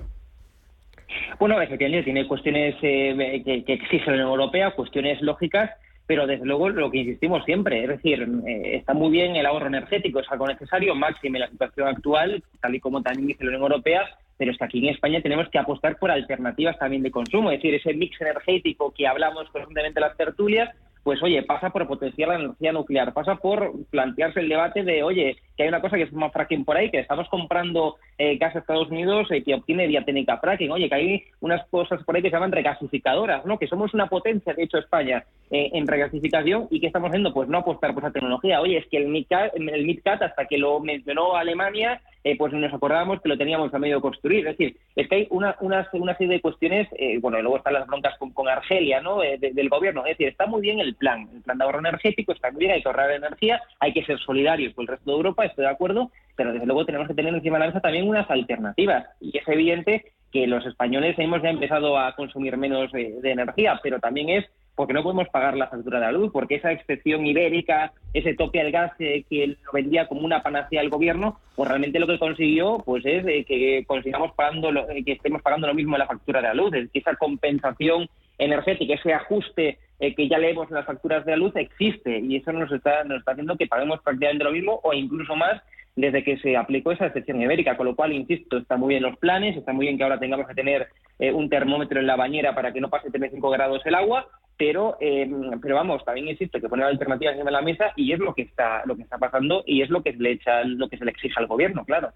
Bueno, 1.38 1.61
efectivamente 1.61 2.04
tiene 2.04 2.26
cuestiones 2.26 2.76
eh, 2.81 3.42
que, 3.45 3.64
que 3.64 3.73
exige 3.75 4.07
la 4.07 4.14
Unión 4.14 4.28
Europea, 4.31 4.71
cuestiones 4.71 5.21
lógicas, 5.21 5.71
pero 6.07 6.26
desde 6.26 6.47
luego 6.47 6.71
lo 6.71 6.90
que 6.90 6.99
insistimos 6.99 7.45
siempre, 7.45 7.83
es 7.83 7.88
decir, 7.88 8.26
eh, 8.47 8.76
está 8.76 8.95
muy 8.95 9.11
bien 9.11 9.37
el 9.37 9.45
ahorro 9.45 9.66
energético, 9.66 10.21
es 10.21 10.31
algo 10.31 10.47
necesario, 10.47 10.95
máximo 10.95 11.37
en 11.37 11.42
la 11.42 11.50
situación 11.50 11.88
actual, 11.88 12.42
tal 12.61 12.75
y 12.75 12.81
como 12.81 13.02
también 13.02 13.26
dice 13.26 13.45
la 13.45 13.50
Unión 13.50 13.62
Europea, 13.62 14.02
pero 14.38 14.50
es 14.50 14.57
que 14.57 14.64
aquí 14.64 14.78
en 14.78 14.95
España 14.95 15.21
tenemos 15.21 15.49
que 15.50 15.59
apostar 15.59 15.99
por 15.99 16.11
alternativas 16.11 16.78
también 16.78 17.02
de 17.02 17.11
consumo, 17.11 17.50
es 17.50 17.59
decir, 17.59 17.75
ese 17.75 17.92
mix 17.92 18.19
energético 18.21 18.95
que 18.97 19.07
hablamos 19.07 19.49
constantemente 19.50 20.00
en 20.00 20.07
las 20.07 20.16
tertulias, 20.16 20.75
pues 21.02 21.23
oye, 21.23 21.42
pasa 21.42 21.71
por 21.71 21.87
potenciar 21.87 22.28
la 22.28 22.37
energía 22.37 22.73
nuclear, 22.73 23.12
pasa 23.12 23.37
por 23.37 23.73
plantearse 23.90 24.40
el 24.40 24.49
debate 24.49 24.85
de, 24.85 25.02
oye, 25.02 25.37
que 25.56 25.64
hay 25.64 25.68
una 25.68 25.80
cosa 25.80 25.97
que 25.97 26.04
es 26.04 26.12
más 26.12 26.32
fracking 26.32 26.64
por 26.64 26.76
ahí, 26.76 26.90
que 26.90 27.00
estamos 27.00 27.28
comprando 27.28 27.97
eh, 28.18 28.37
gas 28.37 28.54
a 28.54 28.61
Estados 28.61 28.90
Unidos 28.90 29.28
eh, 29.30 29.42
que 29.42 29.54
obtiene 29.54 29.87
vía 29.87 30.04
técnica 30.04 30.38
fracking, 30.38 30.71
oye, 30.71 30.88
que 30.88 30.94
hay 30.94 31.25
unas 31.40 31.66
cosas 31.68 32.02
por 32.04 32.14
ahí 32.14 32.23
que 32.23 32.30
se 32.30 32.37
llaman 32.37 32.52
regasificadoras, 32.52 33.44
¿no? 33.44 33.59
Que 33.59 33.66
somos 33.66 33.92
una 33.94 34.06
potencia, 34.06 34.54
de 34.54 34.62
hecho, 34.62 34.78
España 34.78 35.25
eh, 35.50 35.71
en 35.73 35.87
regasificación 35.87 36.68
y 36.71 36.80
¿qué 36.80 36.87
estamos 36.87 37.09
haciendo? 37.09 37.35
Pues 37.35 37.49
no 37.49 37.59
apostar 37.59 37.92
por 37.94 38.04
esa 38.04 38.12
tecnología. 38.12 38.61
Oye, 38.61 38.78
es 38.78 38.87
que 38.87 38.99
el 38.99 39.09
MidCat, 39.09 39.54
el 39.56 39.85
MidCat 39.85 40.23
hasta 40.23 40.47
que 40.47 40.59
lo 40.59 40.80
mencionó 40.80 41.37
Alemania, 41.37 42.00
eh, 42.25 42.37
pues 42.37 42.52
nos 42.52 42.73
acordábamos 42.73 43.21
que 43.21 43.29
lo 43.29 43.37
teníamos 43.37 43.73
a 43.75 43.79
medio 43.79 44.00
construir. 44.00 44.47
Es 44.47 44.57
decir, 44.57 44.76
es 44.95 45.09
que 45.09 45.14
hay 45.14 45.26
una, 45.31 45.57
una, 45.61 45.88
una 45.93 46.17
serie 46.17 46.35
de 46.35 46.41
cuestiones, 46.41 46.88
eh, 46.97 47.19
bueno, 47.21 47.38
y 47.38 47.43
luego 47.43 47.57
están 47.57 47.75
las 47.75 47.87
broncas 47.87 48.17
con, 48.19 48.49
Argelia, 48.49 49.00
¿no? 49.00 49.23
Eh, 49.23 49.38
del 49.38 49.69
gobierno. 49.69 50.05
Es 50.05 50.17
decir, 50.17 50.29
está 50.29 50.47
muy 50.47 50.61
bien 50.61 50.81
el 50.81 50.95
plan, 50.95 51.29
el 51.35 51.43
plan 51.43 51.59
de 51.59 51.64
ahorro 51.64 51.81
energético, 51.81 52.33
está 52.33 52.50
muy 52.50 52.61
bien, 52.61 52.73
hay 52.73 52.83
que 52.83 52.88
ahorrar 52.88 53.11
energía, 53.11 53.61
hay 53.81 53.93
que 53.93 54.05
ser 54.05 54.19
solidarios 54.19 54.75
con 54.75 54.83
el 54.83 54.88
resto 54.88 55.11
de 55.11 55.17
Europa, 55.17 55.45
estoy 55.45 55.64
de 55.64 55.71
acuerdo, 55.71 56.11
pero 56.37 56.52
desde 56.52 56.67
luego 56.67 56.85
tenemos 56.85 57.09
que 57.09 57.14
tener 57.14 57.35
encima 57.35 57.57
de 57.57 57.61
la 57.61 57.67
mesa 57.67 57.81
también 57.81 58.09
unas 58.09 58.31
alternativas. 58.31 59.07
Y 59.21 59.37
es 59.37 59.49
evidente 59.49 60.12
que 60.31 60.47
los 60.47 60.64
españoles 60.67 61.19
hemos 61.19 61.43
ya 61.43 61.50
empezado 61.50 61.99
a 61.99 62.14
consumir 62.14 62.57
menos 62.57 62.91
de 62.93 63.21
energía, 63.23 63.79
pero 63.83 64.00
también 64.00 64.29
es 64.31 64.47
porque 64.75 64.95
no 64.95 65.02
podemos 65.02 65.29
pagar 65.29 65.57
la 65.57 65.69
factura 65.69 65.99
de 66.00 66.07
la 66.07 66.12
luz, 66.12 66.31
porque 66.33 66.57
esa 66.57 66.73
excepción 66.73 67.26
ibérica, 67.26 67.93
ese 68.14 68.35
tope 68.35 68.61
al 68.61 68.73
gas 68.73 68.93
que 68.97 69.57
lo 69.62 69.73
vendía 69.73 70.09
como 70.09 70.23
una 70.23 70.43
panacea 70.43 70.81
al 70.81 70.88
gobierno, 70.88 71.38
pues 71.55 71.69
realmente 71.69 71.99
lo 71.99 72.07
que 72.07 72.19
consiguió 72.19 72.79
pues 72.85 73.05
es 73.05 73.26
eh, 73.26 73.45
que 73.47 73.85
consigamos 73.87 74.33
pagando 74.33 74.71
eh, 74.91 75.05
que 75.05 75.12
estemos 75.12 75.43
pagando 75.43 75.67
lo 75.67 75.75
mismo 75.75 75.95
en 75.97 76.00
la 76.00 76.07
factura 76.07 76.41
de 76.41 76.49
la 76.49 76.55
luz, 76.55 76.73
es 76.75 76.91
que 76.91 77.00
esa 77.00 77.17
compensación 77.17 78.09
energética, 78.38 78.95
ese 78.95 79.12
ajuste 79.12 79.79
eh, 80.00 80.14
que 80.14 80.29
ya 80.29 80.38
leemos 80.38 80.69
en 80.69 80.76
las 80.76 80.87
facturas 80.87 81.25
de 81.25 81.33
la 81.33 81.37
luz 81.37 81.55
existe 81.57 82.19
y 82.19 82.37
eso 82.37 82.52
nos 82.52 82.73
está, 82.73 83.05
nos 83.05 83.19
está 83.19 83.33
haciendo 83.33 83.57
que 83.57 83.67
paguemos 83.67 84.00
prácticamente 84.00 84.45
lo 84.45 84.52
mismo 84.52 84.81
o 84.83 84.93
incluso 84.95 85.37
más 85.37 85.62
desde 85.95 86.25
que 86.25 86.38
se 86.38 86.57
aplicó 86.57 86.93
esa 86.93 87.07
excepción 87.07 87.43
ibérica, 87.43 87.76
con 87.76 87.87
lo 87.87 87.95
cual, 87.95 88.14
insisto, 88.14 88.57
está 88.57 88.79
muy 88.79 88.95
bien 88.95 89.02
los 89.02 89.19
planes, 89.19 89.59
está 89.59 89.75
muy 89.75 89.85
bien 89.85 89.99
que 89.99 90.05
ahora 90.05 90.19
tengamos 90.19 90.47
que 90.49 90.55
tener 90.55 90.88
un 91.19 91.50
termómetro 91.50 92.00
en 92.00 92.07
la 92.07 92.17
bañera 92.17 92.55
para 92.55 92.73
que 92.73 92.81
no 92.81 92.88
pase 92.88 93.11
35 93.11 93.50
grados 93.50 93.83
el 93.85 93.95
agua, 93.95 94.26
pero 94.62 94.97
eh, 95.00 95.28
pero 95.61 95.75
vamos, 95.75 96.04
también 96.04 96.28
insisto 96.28 96.61
que 96.61 96.69
poner 96.69 96.87
alternativas 96.87 97.33
encima 97.33 97.50
de 97.50 97.57
la 97.57 97.62
mesa 97.62 97.92
y 97.97 98.12
es 98.12 98.21
lo 98.21 98.33
que 98.33 98.42
está 98.42 98.87
lo 98.87 98.95
que 98.95 99.02
está 99.02 99.19
pasando 99.19 99.64
y 99.66 99.83
es 99.83 99.90
lo 99.90 100.04
que 100.04 100.12
le 100.12 100.31
echa 100.31 100.62
lo 100.62 100.88
que 100.88 100.99
se 100.99 101.04
le 101.04 101.11
exige 101.11 101.35
al 101.37 101.49
gobierno, 101.49 101.85
claro. 101.85 102.12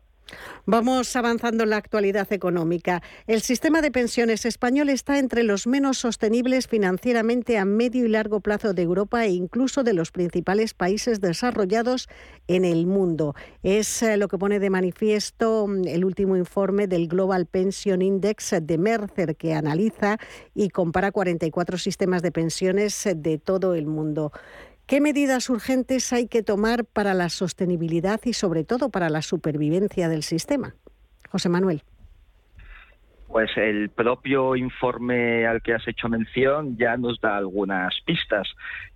Vamos 0.65 1.15
avanzando 1.15 1.63
en 1.65 1.71
la 1.71 1.77
actualidad 1.77 2.33
económica. 2.33 3.03
El 3.27 3.41
sistema 3.41 3.81
de 3.83 3.93
pensiones 3.93 4.45
español 4.45 4.89
está 4.89 5.19
entre 5.19 5.45
los 5.45 5.67
menos 5.67 5.99
sostenibles 5.99 6.67
financieramente 6.67 7.57
a 7.59 7.65
medio 7.65 8.05
y 8.05 8.09
largo 8.09 8.41
plazo 8.41 8.75
de 8.75 8.83
Europa 8.83 9.25
e 9.25 9.31
incluso 9.31 9.85
de 9.85 9.93
los 9.93 10.11
principales 10.11 10.75
países 10.75 11.21
desarrollados 11.21 12.09
en 12.49 12.65
el 12.65 12.87
mundo. 12.87 13.35
Es 13.63 14.03
eh, 14.03 14.17
lo 14.17 14.27
que 14.29 14.39
pone 14.39 14.59
de 14.59 14.71
manifiesto 14.71 15.67
mm, 15.69 15.87
el 15.87 16.05
último 16.05 16.37
informe 16.37 16.89
del 16.89 17.07
Global 17.07 17.47
Pension 17.47 18.03
Index 18.03 18.57
de 18.61 18.79
Mercer, 18.79 19.37
que 19.37 19.55
analiza 19.55 20.19
y 20.55 20.71
compara 20.71 21.13
44 21.13 21.79
sistemas 21.79 22.23
de 22.23 22.33
pensiones 22.33 23.09
de 23.15 23.39
todo 23.39 23.75
el 23.75 23.87
mundo. 23.87 24.33
¿Qué 24.87 25.01
medidas 25.01 25.51
urgentes 25.51 26.13
hay 26.13 26.29
que 26.29 26.45
tomar 26.45 26.85
para 26.85 27.13
la 27.13 27.29
sostenibilidad 27.29 28.21
y 28.23 28.35
sobre 28.35 28.63
todo 28.63 28.89
para 28.89 29.11
la 29.11 29.21
supervivencia 29.21 30.09
del 30.09 30.23
sistema? 30.23 30.77
José 31.29 31.49
Manuel. 31.49 31.83
Pues 33.37 33.55
el 33.59 33.91
propio 33.91 34.57
informe 34.57 35.47
al 35.47 35.61
que 35.61 35.75
has 35.75 35.87
hecho 35.87 36.09
mención 36.09 36.79
ya 36.79 36.97
nos 36.97 37.21
da 37.21 37.37
algunas 37.37 38.01
pistas. 38.01 38.49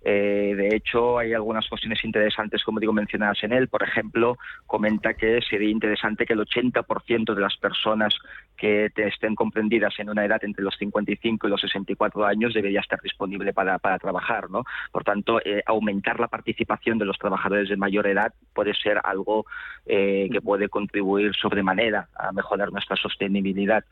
Eh, 0.03 0.55
de 0.57 0.75
hecho, 0.75 1.19
hay 1.19 1.33
algunas 1.33 1.67
cuestiones 1.69 2.03
interesantes, 2.03 2.63
como 2.63 2.79
digo, 2.79 2.91
mencionadas 2.91 3.43
en 3.43 3.53
él. 3.53 3.67
Por 3.67 3.83
ejemplo, 3.83 4.39
comenta 4.65 5.13
que 5.13 5.41
sería 5.47 5.69
interesante 5.69 6.25
que 6.25 6.33
el 6.33 6.39
80% 6.39 7.35
de 7.35 7.39
las 7.39 7.55
personas 7.57 8.17
que 8.57 8.91
estén 8.95 9.35
comprendidas 9.35 9.93
en 9.99 10.09
una 10.09 10.25
edad 10.25 10.43
entre 10.43 10.63
los 10.63 10.75
55 10.75 11.45
y 11.45 11.49
los 11.49 11.61
64 11.61 12.25
años 12.25 12.53
debería 12.55 12.79
estar 12.79 12.99
disponible 13.01 13.53
para, 13.53 13.77
trabajar. 13.99 14.49
¿no? 14.49 14.63
Por 14.91 15.03
tanto, 15.03 15.39
eh, 15.45 15.61
aumentar 15.67 16.19
la 16.19 16.27
participación 16.27 16.97
de 16.97 17.05
los 17.05 17.19
trabajadores 17.19 17.69
de 17.69 17.77
mayor 17.77 18.07
edad 18.07 18.33
puede 18.53 18.73
ser 18.73 18.99
algo 19.03 19.45
eh, 19.85 20.29
que 20.31 20.41
puede 20.41 20.67
contribuir 20.67 21.35
sobremanera 21.35 22.09
a 22.15 22.31
mejorar 22.31 22.71
nuestra 22.71 22.95
sostenibilidad. 22.95 23.83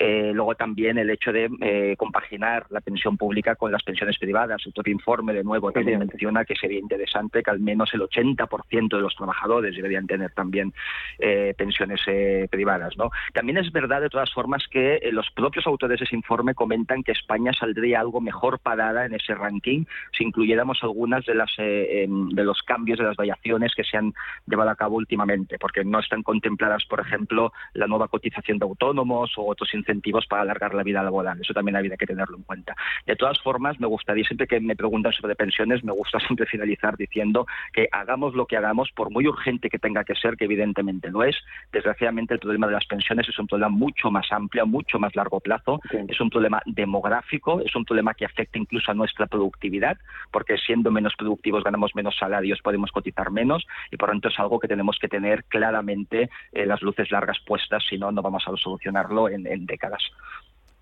Eh, 0.00 0.30
luego 0.32 0.54
también 0.54 0.96
el 0.96 1.10
hecho 1.10 1.32
de 1.32 1.50
eh, 1.60 1.96
compaginar 1.96 2.66
la 2.70 2.80
pensión 2.80 3.16
pública 3.16 3.56
con 3.56 3.72
las 3.72 3.82
pensiones 3.82 4.16
privadas. 4.16 4.62
El 4.64 4.72
propio 4.72 4.92
informe, 4.92 5.32
de 5.32 5.42
nuevo, 5.42 5.72
también 5.72 5.98
menciona 5.98 6.44
que 6.44 6.54
sería 6.54 6.78
interesante 6.78 7.42
que 7.42 7.50
al 7.50 7.58
menos 7.58 7.92
el 7.94 8.02
80% 8.02 8.96
de 8.96 9.02
los 9.02 9.16
trabajadores 9.16 9.74
deberían 9.74 10.06
tener 10.06 10.30
también 10.32 10.72
eh, 11.18 11.52
pensiones 11.58 12.00
privadas. 12.48 12.96
¿no? 12.96 13.10
También 13.34 13.58
es 13.58 13.72
verdad, 13.72 14.00
de 14.00 14.08
todas 14.08 14.32
formas, 14.32 14.68
que 14.70 15.00
los 15.10 15.28
propios 15.32 15.66
autores 15.66 15.98
de 15.98 16.04
ese 16.04 16.14
informe 16.14 16.54
comentan 16.54 17.02
que 17.02 17.12
España 17.12 17.52
saldría 17.52 17.98
algo 18.00 18.20
mejor 18.20 18.60
parada 18.60 19.04
en 19.04 19.14
ese 19.14 19.34
ranking 19.34 19.84
si 20.16 20.24
incluyéramos 20.24 20.78
algunas 20.82 21.24
de, 21.26 21.34
las, 21.34 21.50
em, 21.58 22.28
de 22.28 22.44
los 22.44 22.62
cambios, 22.62 22.98
de 22.98 23.04
las 23.04 23.16
variaciones 23.16 23.74
que 23.74 23.82
se 23.82 23.96
han 23.96 24.14
llevado 24.46 24.70
a 24.70 24.76
cabo 24.76 24.96
últimamente, 24.96 25.58
porque 25.58 25.84
no 25.84 25.98
están 25.98 26.22
contempladas, 26.22 26.84
por 26.84 27.00
ejemplo, 27.00 27.52
la 27.74 27.88
nueva 27.88 28.06
cotización 28.06 28.58
de 28.58 28.64
autónomos 28.64 29.32
o 29.36 29.46
otros 29.46 29.74
incentivos 29.78 30.26
para 30.26 30.42
alargar 30.42 30.74
la 30.74 30.82
vida 30.82 31.02
laboral. 31.02 31.40
Eso 31.40 31.54
también 31.54 31.76
habría 31.76 31.96
que 31.96 32.06
tenerlo 32.06 32.36
en 32.36 32.42
cuenta. 32.42 32.76
De 33.06 33.16
todas 33.16 33.40
formas, 33.40 33.80
me 33.80 33.86
gustaría, 33.86 34.24
siempre 34.24 34.46
que 34.46 34.60
me 34.60 34.76
preguntan 34.76 35.12
sobre 35.12 35.34
pensiones, 35.34 35.84
me 35.84 35.92
gusta 35.92 36.18
siempre 36.26 36.46
finalizar 36.46 36.96
diciendo 36.96 37.46
que 37.72 37.88
hagamos 37.92 38.34
lo 38.34 38.46
que 38.46 38.56
hagamos, 38.56 38.90
por 38.92 39.10
muy 39.10 39.26
urgente 39.26 39.70
que 39.70 39.78
tenga 39.78 40.04
que 40.04 40.14
ser, 40.14 40.36
que 40.36 40.44
evidentemente 40.44 41.10
lo 41.10 41.24
es. 41.24 41.36
Desgraciadamente, 41.72 42.34
el 42.34 42.40
problema 42.40 42.66
de 42.66 42.74
las 42.74 42.86
pensiones 42.86 43.28
es 43.28 43.38
un 43.38 43.46
problema 43.46 43.70
mucho 43.70 44.10
más 44.10 44.30
amplio, 44.32 44.66
mucho 44.66 44.98
más 44.98 45.14
largo 45.14 45.40
plazo. 45.40 45.80
Es 46.08 46.20
un 46.20 46.30
problema 46.30 46.60
demográfico, 46.66 47.60
es 47.60 47.74
un 47.74 47.84
problema 47.84 48.14
que 48.14 48.24
afecta 48.24 48.58
incluso 48.58 48.90
a 48.90 48.94
nuestra 48.94 49.26
productividad, 49.26 49.96
porque 50.30 50.56
siendo 50.58 50.90
menos 50.90 51.14
productivos 51.16 51.64
ganamos 51.64 51.94
menos 51.94 52.16
salarios, 52.16 52.60
podemos 52.62 52.90
cotizar 52.92 53.30
menos 53.30 53.66
y 53.90 53.96
por 53.96 54.10
tanto 54.10 54.28
es 54.28 54.38
algo 54.38 54.58
que 54.58 54.68
tenemos 54.68 54.98
que 55.00 55.08
tener 55.08 55.44
claramente 55.44 56.30
eh, 56.52 56.66
las 56.66 56.82
luces 56.82 57.10
largas 57.10 57.38
puestas, 57.46 57.84
si 57.88 57.98
no, 57.98 58.10
no 58.12 58.22
vamos 58.22 58.44
a 58.46 58.56
solucionarlo 58.56 59.28
en, 59.28 59.46
en 59.46 59.66
décadas. 59.68 60.02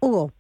Hugo. 0.01 0.33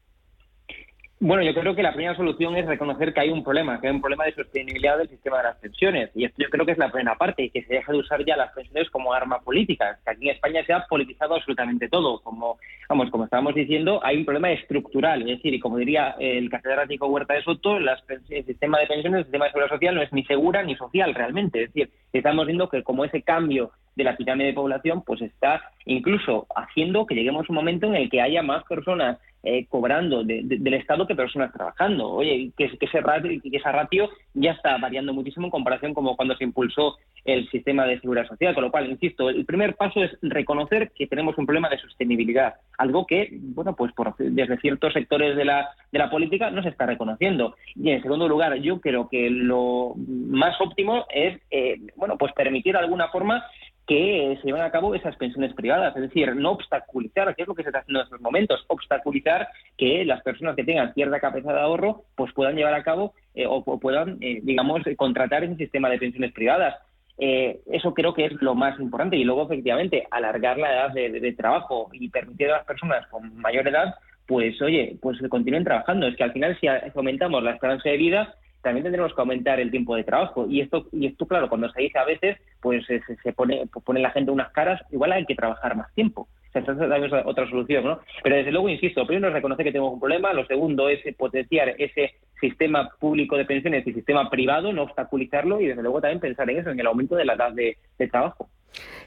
Bueno, 1.18 1.42
yo 1.42 1.54
creo 1.54 1.74
que 1.74 1.82
la 1.82 1.94
primera 1.94 2.14
solución 2.14 2.56
es 2.56 2.66
reconocer 2.66 3.14
que 3.14 3.20
hay 3.20 3.30
un 3.30 3.42
problema, 3.42 3.80
que 3.80 3.86
hay 3.86 3.94
un 3.94 4.02
problema 4.02 4.26
de 4.26 4.34
sostenibilidad 4.34 4.98
del 4.98 5.08
sistema 5.08 5.38
de 5.38 5.44
las 5.44 5.56
pensiones. 5.56 6.10
Y 6.14 6.26
esto 6.26 6.42
yo 6.42 6.50
creo 6.50 6.66
que 6.66 6.72
es 6.72 6.78
la 6.78 6.90
primera 6.92 7.16
parte, 7.16 7.44
y 7.44 7.50
que 7.50 7.62
se 7.62 7.72
deja 7.72 7.90
de 7.90 8.00
usar 8.00 8.22
ya 8.26 8.36
las 8.36 8.52
pensiones 8.52 8.90
como 8.90 9.14
arma 9.14 9.40
política. 9.40 9.98
Que 10.04 10.10
aquí 10.10 10.28
en 10.28 10.34
España 10.34 10.62
se 10.66 10.74
ha 10.74 10.84
politizado 10.86 11.34
absolutamente 11.34 11.88
todo. 11.88 12.20
Como, 12.20 12.58
vamos, 12.86 13.08
como 13.08 13.24
estábamos 13.24 13.54
diciendo, 13.54 13.98
hay 14.04 14.18
un 14.18 14.26
problema 14.26 14.52
estructural. 14.52 15.22
Es 15.22 15.38
decir, 15.38 15.54
y 15.54 15.58
como 15.58 15.78
diría 15.78 16.16
el 16.18 16.50
catedrático 16.50 17.06
Huerta 17.06 17.32
de 17.32 17.44
Soto, 17.44 17.78
el 17.78 18.44
sistema 18.44 18.78
de 18.80 18.86
pensiones, 18.86 19.20
el 19.20 19.24
sistema 19.24 19.46
de 19.46 19.52
seguridad 19.52 19.74
social 19.74 19.94
no 19.94 20.02
es 20.02 20.12
ni 20.12 20.22
segura 20.26 20.62
ni 20.64 20.76
social 20.76 21.14
realmente. 21.14 21.62
Es 21.62 21.72
decir, 21.72 21.90
estamos 22.12 22.44
viendo 22.44 22.68
que 22.68 22.82
como 22.82 23.06
ese 23.06 23.22
cambio 23.22 23.70
de 23.94 24.04
la 24.04 24.18
pirámide 24.18 24.48
de 24.48 24.52
población, 24.52 25.02
pues 25.02 25.22
está 25.22 25.62
incluso 25.86 26.46
haciendo 26.54 27.06
que 27.06 27.14
lleguemos 27.14 27.48
a 27.48 27.52
un 27.52 27.56
momento 27.56 27.86
en 27.86 27.94
el 27.94 28.10
que 28.10 28.20
haya 28.20 28.42
más 28.42 28.62
personas 28.64 29.18
eh, 29.48 29.64
cobrando 29.68 30.24
del 30.24 30.74
Estado 30.74 31.06
que 31.06 31.14
personas 31.14 31.52
trabajando. 31.52 32.10
Oye, 32.10 32.50
que, 32.56 32.68
que, 32.76 32.86
ese 32.86 33.00
ratio, 33.00 33.40
que 33.40 33.56
esa 33.56 33.70
ratio 33.70 34.10
ya 34.34 34.50
está 34.50 34.76
variando 34.78 35.14
muchísimo 35.14 35.46
en 35.46 35.52
comparación 35.52 35.94
como 35.94 36.16
cuando 36.16 36.36
se 36.36 36.42
impulsó 36.42 36.96
el 37.24 37.48
sistema 37.50 37.86
de 37.86 38.00
seguridad 38.00 38.26
social. 38.26 38.54
Con 38.54 38.64
lo 38.64 38.72
cual, 38.72 38.90
insisto, 38.90 39.30
el 39.30 39.44
primer 39.44 39.76
paso 39.76 40.02
es 40.02 40.10
reconocer 40.20 40.90
que 40.96 41.06
tenemos 41.06 41.38
un 41.38 41.46
problema 41.46 41.68
de 41.68 41.78
sostenibilidad, 41.78 42.54
algo 42.76 43.06
que, 43.06 43.28
bueno, 43.40 43.76
pues 43.76 43.92
por, 43.92 44.16
desde 44.18 44.58
ciertos 44.58 44.92
sectores 44.92 45.36
de 45.36 45.44
la, 45.44 45.68
de 45.92 45.98
la 46.00 46.10
política 46.10 46.50
no 46.50 46.64
se 46.64 46.70
está 46.70 46.86
reconociendo. 46.86 47.54
Y 47.76 47.90
en 47.90 48.02
segundo 48.02 48.26
lugar, 48.26 48.56
yo 48.56 48.80
creo 48.80 49.08
que 49.08 49.30
lo 49.30 49.94
más 49.96 50.60
óptimo 50.60 51.04
es, 51.14 51.40
eh, 51.52 51.78
bueno, 51.94 52.16
pues 52.18 52.32
permitir 52.32 52.72
de 52.72 52.80
alguna 52.80 53.08
forma 53.10 53.44
que 53.86 54.36
se 54.40 54.46
lleven 54.46 54.62
a 54.62 54.70
cabo 54.70 54.94
esas 54.94 55.14
pensiones 55.16 55.54
privadas, 55.54 55.94
es 55.94 56.02
decir, 56.02 56.34
no 56.34 56.52
obstaculizar, 56.52 57.34
que 57.36 57.42
es 57.42 57.48
lo 57.48 57.54
que 57.54 57.62
se 57.62 57.68
está 57.68 57.80
haciendo 57.80 58.00
en 58.00 58.04
estos 58.04 58.20
momentos, 58.20 58.64
obstaculizar 58.66 59.48
que 59.78 60.04
las 60.04 60.22
personas 60.22 60.56
que 60.56 60.64
tengan 60.64 60.92
cierta 60.92 61.20
capacidad 61.20 61.54
de 61.54 61.60
ahorro 61.60 62.02
pues 62.16 62.32
puedan 62.32 62.56
llevar 62.56 62.74
a 62.74 62.82
cabo 62.82 63.14
eh, 63.34 63.46
o, 63.46 63.62
puedan, 63.78 64.18
eh, 64.20 64.40
digamos, 64.42 64.82
contratar 64.96 65.44
ese 65.44 65.56
sistema 65.56 65.88
de 65.88 65.98
pensiones 65.98 66.32
privadas. 66.32 66.74
Eh, 67.18 67.60
eso 67.66 67.94
creo 67.94 68.12
que 68.12 68.26
es 68.26 68.32
lo 68.42 68.54
más 68.54 68.78
importante 68.80 69.16
y 69.16 69.24
luego, 69.24 69.44
efectivamente, 69.44 70.06
alargar 70.10 70.58
la 70.58 70.72
edad 70.72 70.92
de, 70.92 71.32
trabajo 71.32 71.88
y 71.92 72.08
permitir 72.08 72.50
a 72.50 72.58
las 72.58 72.66
personas 72.66 73.06
con 73.06 73.36
mayor 73.36 73.68
edad 73.68 73.94
pues 74.26 74.60
oye, 74.60 74.96
pues 75.00 75.18
continúen 75.28 75.62
trabajando. 75.62 76.08
Es 76.08 76.16
que 76.16 76.24
al 76.24 76.32
final 76.32 76.58
si 76.60 76.66
aumentamos 76.66 77.44
la 77.44 77.52
esperanza 77.52 77.88
de 77.88 77.96
vida, 77.96 78.34
también 78.66 78.82
tendremos 78.82 79.14
que 79.14 79.20
aumentar 79.20 79.60
el 79.60 79.70
tiempo 79.70 79.94
de 79.94 80.02
trabajo. 80.02 80.44
Y 80.50 80.60
esto, 80.60 80.88
y 80.90 81.06
esto 81.06 81.24
claro, 81.24 81.48
cuando 81.48 81.70
se 81.70 81.82
dice 81.82 82.00
a 82.00 82.04
veces, 82.04 82.36
pues 82.60 82.84
se, 82.84 83.32
pone, 83.32 83.64
pone 83.84 84.00
la 84.00 84.10
gente 84.10 84.32
unas 84.32 84.50
caras, 84.50 84.82
igual 84.90 85.12
hay 85.12 85.24
que 85.24 85.36
trabajar 85.36 85.76
más 85.76 85.94
tiempo. 85.94 86.26
Esa 86.52 86.72
es 86.72 87.12
otra 87.24 87.48
solución, 87.48 87.84
¿no? 87.84 88.00
Pero 88.24 88.34
desde 88.34 88.50
luego, 88.50 88.68
insisto, 88.68 89.06
primero 89.06 89.28
es 89.28 89.34
reconocer 89.34 89.64
que 89.64 89.70
tenemos 89.70 89.92
un 89.92 90.00
problema, 90.00 90.32
lo 90.32 90.44
segundo 90.46 90.88
es 90.88 90.98
potenciar 91.14 91.76
ese 91.78 92.14
sistema 92.40 92.90
público 92.98 93.36
de 93.36 93.44
pensiones 93.44 93.86
y 93.86 93.92
sistema 93.92 94.28
privado, 94.28 94.72
no 94.72 94.82
obstaculizarlo 94.82 95.60
y 95.60 95.66
desde 95.66 95.82
luego 95.82 96.00
también 96.00 96.18
pensar 96.18 96.50
en 96.50 96.58
eso, 96.58 96.70
en 96.70 96.80
el 96.80 96.88
aumento 96.88 97.14
de 97.14 97.24
la 97.24 97.34
edad 97.34 97.52
de 97.52 97.76
trabajo. 98.10 98.48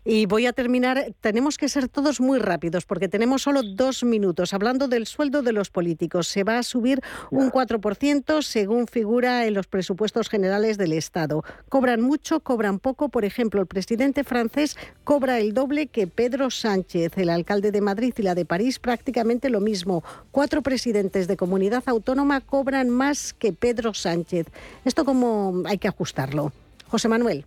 Y 0.05 0.25
voy 0.25 0.45
a 0.45 0.53
terminar, 0.53 1.13
tenemos 1.21 1.57
que 1.57 1.69
ser 1.69 1.87
todos 1.87 2.19
muy 2.21 2.39
rápidos 2.39 2.85
porque 2.85 3.07
tenemos 3.07 3.43
solo 3.43 3.61
dos 3.63 4.03
minutos. 4.03 4.53
Hablando 4.53 4.87
del 4.87 5.05
sueldo 5.05 5.41
de 5.41 5.51
los 5.51 5.69
políticos, 5.69 6.27
se 6.27 6.43
va 6.43 6.57
a 6.57 6.63
subir 6.63 7.01
un 7.31 7.51
4% 7.51 8.41
según 8.41 8.87
figura 8.87 9.45
en 9.45 9.53
los 9.53 9.67
presupuestos 9.67 10.29
generales 10.29 10.77
del 10.77 10.93
Estado. 10.93 11.43
Cobran 11.67 12.01
mucho, 12.01 12.39
cobran 12.39 12.79
poco. 12.79 13.09
Por 13.09 13.25
ejemplo, 13.25 13.61
el 13.61 13.67
presidente 13.67 14.23
francés 14.23 14.77
cobra 15.03 15.39
el 15.39 15.53
doble 15.53 15.87
que 15.87 16.07
Pedro 16.07 16.49
Sánchez, 16.49 17.17
el 17.17 17.29
alcalde 17.29 17.71
de 17.71 17.81
Madrid 17.81 18.13
y 18.17 18.21
la 18.21 18.35
de 18.35 18.45
París 18.45 18.79
prácticamente 18.79 19.49
lo 19.49 19.59
mismo. 19.59 20.03
Cuatro 20.31 20.61
presidentes 20.61 21.27
de 21.27 21.37
comunidad 21.37 21.83
autónoma 21.85 22.41
cobran 22.41 22.89
más 22.89 23.33
que 23.33 23.53
Pedro 23.53 23.93
Sánchez. 23.93 24.47
¿Esto 24.85 25.05
cómo 25.05 25.63
hay 25.65 25.77
que 25.77 25.87
ajustarlo? 25.87 26.53
José 26.87 27.09
Manuel. 27.09 27.45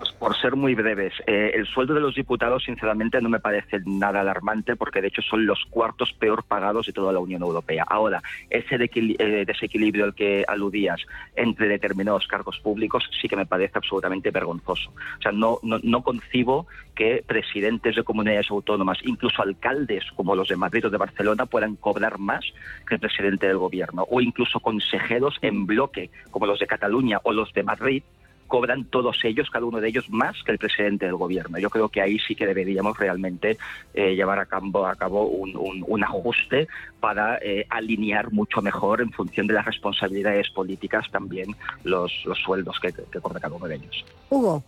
Pues 0.00 0.12
por 0.12 0.34
ser 0.34 0.56
muy 0.56 0.74
breves, 0.74 1.12
eh, 1.26 1.50
el 1.52 1.66
sueldo 1.66 1.92
de 1.92 2.00
los 2.00 2.14
diputados, 2.14 2.64
sinceramente, 2.64 3.20
no 3.20 3.28
me 3.28 3.38
parece 3.38 3.80
nada 3.84 4.22
alarmante 4.22 4.74
porque, 4.74 5.02
de 5.02 5.08
hecho, 5.08 5.20
son 5.20 5.44
los 5.44 5.66
cuartos 5.68 6.14
peor 6.14 6.42
pagados 6.42 6.86
de 6.86 6.94
toda 6.94 7.12
la 7.12 7.18
Unión 7.18 7.42
Europea. 7.42 7.84
Ahora, 7.86 8.22
ese 8.48 8.76
eh, 8.76 9.44
desequilibrio 9.46 10.06
al 10.06 10.14
que 10.14 10.42
aludías 10.48 11.02
entre 11.36 11.68
determinados 11.68 12.26
cargos 12.28 12.58
públicos 12.60 13.10
sí 13.20 13.28
que 13.28 13.36
me 13.36 13.44
parece 13.44 13.76
absolutamente 13.76 14.30
vergonzoso. 14.30 14.88
O 14.88 15.22
sea, 15.22 15.32
no, 15.32 15.58
no, 15.62 15.78
no 15.82 16.02
concibo 16.02 16.66
que 16.94 17.22
presidentes 17.26 17.94
de 17.94 18.02
comunidades 18.02 18.50
autónomas, 18.50 19.00
incluso 19.04 19.42
alcaldes 19.42 20.04
como 20.16 20.34
los 20.34 20.48
de 20.48 20.56
Madrid 20.56 20.86
o 20.86 20.90
de 20.90 20.96
Barcelona, 20.96 21.44
puedan 21.44 21.76
cobrar 21.76 22.18
más 22.18 22.46
que 22.88 22.94
el 22.94 23.00
presidente 23.00 23.48
del 23.48 23.58
gobierno, 23.58 24.06
o 24.08 24.22
incluso 24.22 24.60
consejeros 24.60 25.36
en 25.42 25.66
bloque 25.66 26.08
como 26.30 26.46
los 26.46 26.58
de 26.58 26.66
Cataluña 26.66 27.20
o 27.22 27.34
los 27.34 27.52
de 27.52 27.64
Madrid, 27.64 28.02
cobran 28.50 28.84
todos 28.84 29.24
ellos, 29.24 29.48
cada 29.48 29.64
uno 29.64 29.80
de 29.80 29.88
ellos, 29.88 30.10
más 30.10 30.42
que 30.42 30.52
el 30.52 30.58
presidente 30.58 31.06
del 31.06 31.14
gobierno. 31.14 31.58
Yo 31.58 31.70
creo 31.70 31.88
que 31.88 32.02
ahí 32.02 32.18
sí 32.18 32.34
que 32.34 32.46
deberíamos 32.46 32.98
realmente 32.98 33.56
eh, 33.94 34.14
llevar 34.14 34.38
a 34.40 34.44
cabo, 34.44 34.86
a 34.86 34.96
cabo 34.96 35.24
un, 35.24 36.04
ajuste 36.04 36.66
para 36.98 37.38
eh, 37.42 37.66
alinear 37.68 38.32
mucho 38.32 38.60
mejor 38.60 39.00
en 39.00 39.12
función 39.12 39.46
de 39.46 39.54
las 39.54 39.66
responsabilidades 39.66 40.50
políticas 40.50 41.06
también 41.10 41.54
los, 41.84 42.10
los 42.24 42.38
sueldos 42.38 42.80
que, 42.80 42.92
que 42.92 43.20
cobra 43.20 43.38
cada 43.38 43.54
uno 43.54 43.68
de 43.68 43.76
ellos. 43.76 44.04
Hugo. 44.30 44.62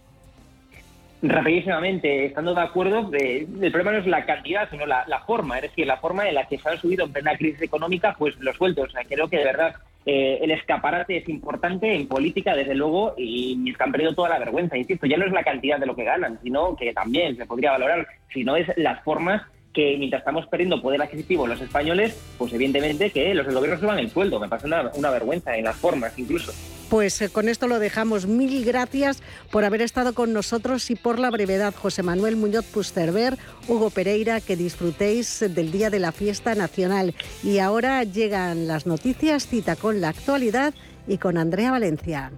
Rapidísimamente, 1.23 2.27
estando 2.27 2.53
de 2.53 2.61
acuerdo, 2.61 3.09
el 3.12 3.71
problema 3.71 3.93
no 3.93 3.99
es 3.99 4.07
la 4.09 4.27
cantidad, 4.27 4.69
sino 4.69 4.87
la, 4.87 5.23
forma, 5.25 5.57
es 5.57 5.62
decir, 5.62 5.87
la 5.87 5.99
forma 5.99 6.29
en 6.29 6.35
la 6.35 6.49
que 6.49 6.59
se 6.59 6.69
han 6.69 6.79
subido 6.79 7.05
en 7.05 7.12
plena 7.12 7.37
crisis 7.37 7.62
económica 7.62 8.17
pues 8.19 8.37
los 8.41 8.57
sueldos. 8.57 8.89
O 8.89 8.91
sea, 8.91 9.05
creo 9.05 9.29
que 9.29 9.39
de 9.39 9.45
verdad 9.45 9.77
eh, 10.05 10.39
el 10.43 10.51
escaparate 10.51 11.17
es 11.17 11.29
importante 11.29 11.95
en 11.95 12.09
política, 12.09 12.55
desde 12.55 12.75
luego, 12.75 13.15
y 13.17 13.71
es 13.71 13.77
que 13.77 13.85
han 13.85 13.93
perdido 13.93 14.15
toda 14.15 14.31
la 14.31 14.39
vergüenza. 14.39 14.77
Insisto, 14.77 15.07
ya 15.07 15.17
no 15.17 15.27
es 15.27 15.33
la 15.33 15.45
cantidad 15.45 15.79
de 15.79 15.87
lo 15.87 15.95
que 15.95 16.05
ganan, 16.05 16.39
sino 16.43 16.77
que 16.77 16.93
también 16.93 17.37
se 17.37 17.47
podría 17.47 17.73
valorar, 17.73 18.07
sino 18.33 18.57
es 18.57 18.67
las 18.77 19.03
formas 19.05 19.43
que 19.73 19.97
mientras 19.99 20.21
estamos 20.21 20.47
perdiendo 20.47 20.83
poder 20.83 21.01
adquisitivo 21.01 21.47
los 21.47 21.61
españoles, 21.61 22.35
pues 22.37 22.53
evidentemente 22.53 23.11
que 23.11 23.33
los 23.35 23.47
del 23.47 23.55
gobierno 23.55 23.81
suban 23.81 23.99
el 23.99 24.11
sueldo. 24.11 24.39
Me 24.39 24.49
pasa 24.49 24.67
una, 24.67 24.91
una 24.95 25.11
vergüenza 25.11 25.57
en 25.57 25.65
las 25.65 25.77
formas 25.77 26.19
incluso. 26.19 26.53
Pues 26.93 27.23
eh, 27.23 27.31
con 27.31 27.49
esto 27.49 27.69
lo 27.69 27.79
dejamos. 27.79 28.27
Mil 28.27 28.67
gracias 28.67 29.23
por 29.51 29.65
haber 29.65 29.81
estado 29.81 30.13
con 30.13 30.35
nosotros 30.35 30.91
y 30.91 30.95
por 30.95 31.19
la 31.19 31.31
brevedad. 31.31 31.75
José 31.75 32.03
Manuel 32.03 32.37
Muñoz 32.37 32.67
Pusterber, 32.67 33.39
Hugo 33.67 33.89
Pereira, 33.89 34.43
que 34.43 34.57
disfrutéis 34.57 35.41
del 35.41 35.73
día 35.73 35.89
de 35.89 36.01
la 36.01 36.13
fiesta 36.13 36.55
nacional. 36.55 37.15
Y 37.43 37.61
ahora 37.61 38.05
llegan 38.05 38.67
las 38.67 38.87
noticias, 38.87 39.47
cita 39.47 39.75
con 39.75 40.03
la 40.03 40.11
actualidad 40.11 40.75
y 41.09 41.17
con 41.17 41.39
Andrea 41.39 41.71
Valencia. 41.71 42.31